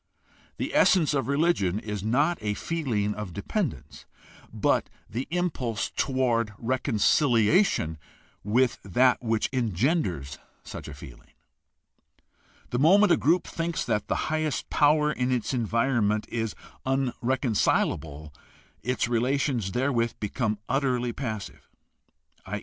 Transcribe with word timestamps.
The 0.57 0.73
essence 0.73 1.13
of 1.13 1.27
religion 1.27 1.77
is 1.77 2.01
not 2.03 2.39
a 2.41 2.55
feeling 2.55 3.13
of 3.13 3.33
dependence, 3.35 4.07
but 4.51 4.89
the 5.07 5.27
impulse 5.29 5.91
toward 5.95 6.53
reconciliation 6.57 7.99
with 8.43 8.79
that 8.83 9.21
which 9.21 9.47
engenders 9.53 10.39
such 10.63 10.87
a 10.87 10.95
feeling. 10.95 11.29
The 12.71 12.79
moment 12.79 13.11
a 13.11 13.15
group 13.15 13.45
thinks 13.45 13.85
that 13.85 14.07
the 14.07 14.15
highest 14.31 14.71
power 14.71 15.11
in 15.11 15.31
its 15.31 15.53
environment 15.53 16.25
is 16.29 16.55
unreconcilable 16.83 18.33
its 18.81 19.07
relations 19.07 19.71
therewith 19.71 20.13
become 20.19 20.57
utterly 20.67 21.13
passive, 21.13 21.69
i. 22.43 22.59